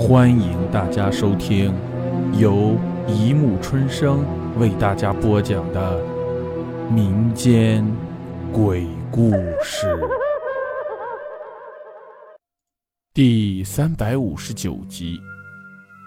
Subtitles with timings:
[0.00, 1.74] 欢迎大家收听
[2.32, 2.74] 由
[3.06, 4.24] 一木春生
[4.58, 6.02] 为大家播讲的
[6.90, 7.84] 民间
[8.50, 9.30] 鬼故
[9.62, 9.86] 事
[13.12, 15.20] 第三百五十九集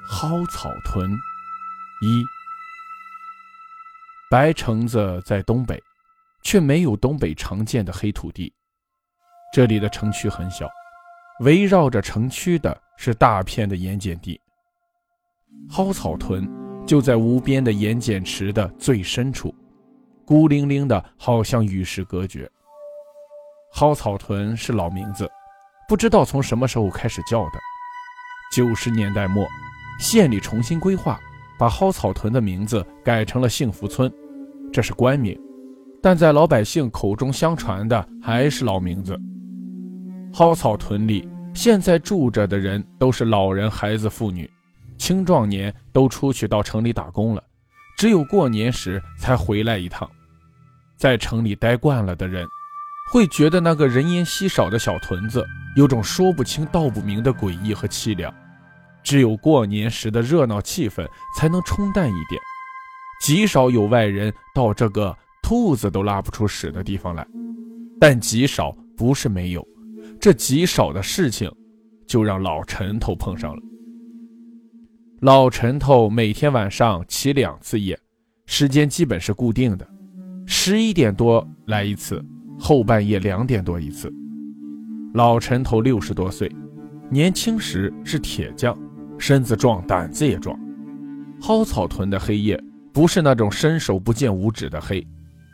[0.09, 1.07] 《蒿草屯》
[2.01, 2.23] 一。
[4.27, 5.79] 白城子在东北，
[6.43, 8.51] 却没有东北常见的黑土地。
[9.53, 10.67] 这里的城区很小，
[11.41, 14.39] 围绕着城区的是大片的盐碱地。
[15.69, 16.49] 蒿草屯
[16.85, 19.53] 就在无边的盐碱池的最深处，
[20.25, 22.49] 孤零零的，好像与世隔绝。
[23.71, 25.29] 蒿草屯是老名字，
[25.87, 27.59] 不知道从什么时候开始叫的。
[28.51, 29.47] 九十年代末，
[29.99, 31.19] 县里重新规划，
[31.57, 34.11] 把蒿草屯的名字改成了幸福村。
[34.71, 35.39] 这是官名，
[36.01, 39.19] 但在老百姓口中相传的还是老名字。
[40.31, 44.49] 蒿草屯里现在住着的人都是老人、孩子、妇女，
[44.97, 47.43] 青壮年都出去到城里打工了，
[47.97, 50.09] 只有过年时才回来一趟。
[50.97, 52.47] 在城里待惯了的人，
[53.11, 58.33] 会觉得那个人烟稀少的小屯子有种说不清道不明的诡异和凄凉，
[59.03, 62.41] 只有过年时的热闹气氛才能冲淡一点。
[63.21, 67.25] 极少有外人到这个兔子都拉不出屎的地方来，
[67.99, 69.65] 但极少不是没有，
[70.23, 71.51] 这极少的事情，
[72.07, 73.61] 就让老陈头碰上了。
[75.19, 77.99] 老陈头每天晚上起两次夜，
[78.45, 79.85] 时间基本是固定的，
[80.45, 82.23] 十一点多来一次，
[82.57, 84.09] 后半夜两点多一次。
[85.13, 86.49] 老陈头六十多岁，
[87.09, 88.73] 年轻时是铁匠，
[89.17, 90.57] 身子壮，胆子也壮。
[91.41, 92.57] 蒿草屯的黑夜。
[92.93, 95.05] 不是那种伸手不见五指的黑，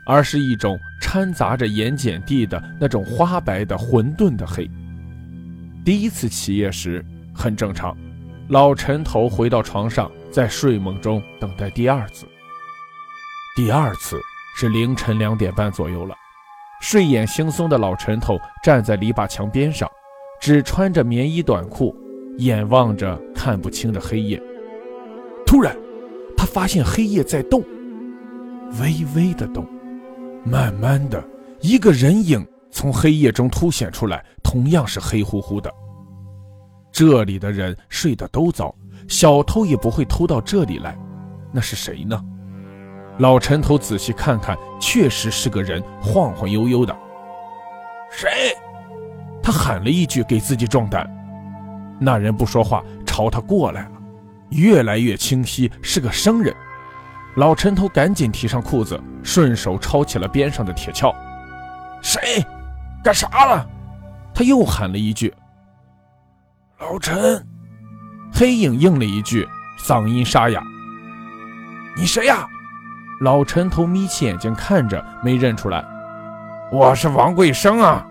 [0.09, 4.67] 而是一种掺杂着盐碱地的那种花白的混沌的黑。
[5.85, 7.95] 第一次起夜时很正常，
[8.47, 12.25] 老陈头回到床上，在睡梦中等待第二次。
[13.55, 14.19] 第二次
[14.55, 16.15] 是凌晨两点半左右了，
[16.81, 19.87] 睡眼惺忪的老陈头站在篱笆墙边上，
[20.41, 21.95] 只穿着棉衣短裤，
[22.39, 24.41] 眼望着看不清的黑夜。
[25.45, 25.77] 突然。
[26.37, 27.61] 他发现黑夜在动，
[28.79, 29.67] 微微的动，
[30.43, 31.23] 慢慢的，
[31.61, 35.71] 一个人影从黑夜中凸显出来，同样是黑乎乎的。
[36.91, 38.73] 这里的人睡得都早，
[39.07, 40.97] 小偷也不会偷到这里来，
[41.51, 42.23] 那是谁呢？
[43.19, 46.97] 老陈头仔细看看，确实是个人，晃晃悠悠的。
[48.09, 48.29] 谁？
[49.43, 51.07] 他喊了一句，给自己壮胆。
[51.99, 53.91] 那人不说话，朝他过来了。
[54.51, 56.55] 越来越清晰，是个生人。
[57.35, 61.13] 老陈头赶紧提上裤子，顺手抄起了边上的铁锹。
[62.01, 62.43] 谁？
[63.03, 63.65] 干啥了？
[64.33, 65.33] 他又喊了一句
[66.79, 67.45] ：“老陈。”
[68.33, 69.47] 黑影应了一句，
[69.77, 70.61] 嗓音沙哑
[71.97, 72.47] ：“你谁呀？”
[73.21, 75.83] 老陈头眯起眼睛看着，没认出来。
[76.71, 78.05] “我是王贵生啊。”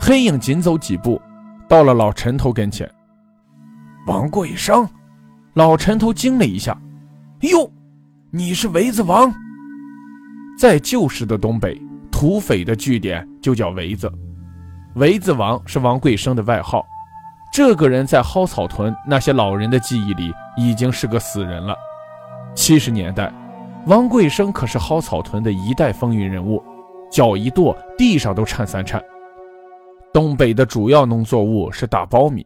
[0.00, 1.20] 黑影紧走几步，
[1.68, 2.90] 到了老陈头跟前。
[4.06, 4.88] “王贵生。”
[5.54, 6.76] 老陈头惊了一下
[7.40, 7.70] ，“哟，
[8.32, 9.32] 你是围子王？
[10.58, 14.12] 在旧时的东北，土匪的据点就叫围子。
[14.96, 16.84] 围子王是王贵生的外号。
[17.52, 21.76] 这个人在蒿草屯那些老人的记忆里已经是个死人了。
[22.52, 23.32] 七十年代，
[23.86, 26.60] 王贵生可是蒿草屯的一代风云人物，
[27.08, 29.00] 脚一跺，地上都颤三颤。
[30.12, 32.44] 东北的主要农作物是大苞米。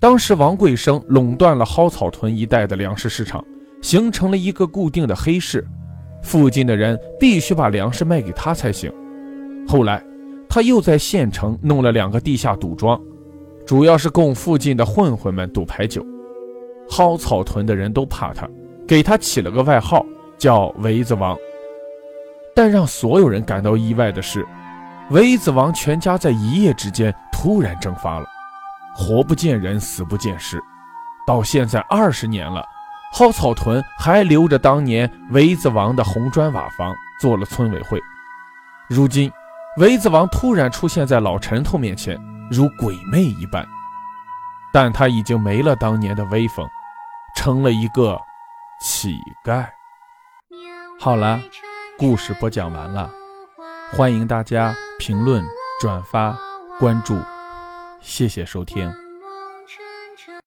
[0.00, 3.44] 当时，王贵生垄断了蒿草屯一带的粮食市场，
[3.80, 5.66] 形成了一个固定的黑市，
[6.22, 8.92] 附近的人必须把粮食卖给他才行。
[9.66, 10.02] 后来，
[10.48, 13.00] 他又在县城弄了两个地下赌庄，
[13.66, 16.04] 主要是供附近的混混们赌牌九。
[16.88, 18.48] 蒿草屯的人都怕他，
[18.86, 20.04] 给他起了个外号
[20.36, 21.36] 叫“围子王”。
[22.52, 24.44] 但让所有人感到意外的是，
[25.10, 28.26] 围子王全家在一夜之间突然蒸发了。
[28.92, 30.60] 活不见人，死不见尸，
[31.24, 32.66] 到现在二十年了，
[33.12, 38.00] 蒿草屯还留着当年围子王的红砖瓦房，做了村委会。
[38.88, 39.30] 如今，
[39.76, 42.18] 围子王突然出现在老陈头面前，
[42.50, 43.66] 如鬼魅一般，
[44.72, 46.66] 但他已经没了当年的威风，
[47.36, 48.18] 成了一个
[48.80, 49.66] 乞丐。
[50.98, 51.40] 好了，
[51.98, 53.10] 故事播讲完了，
[53.92, 55.44] 欢迎大家评论、
[55.80, 56.36] 转发、
[56.78, 57.18] 关注。
[58.00, 59.09] 谢谢收听。